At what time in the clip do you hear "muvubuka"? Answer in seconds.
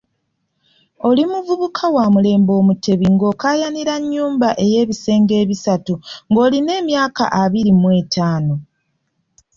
1.31-1.83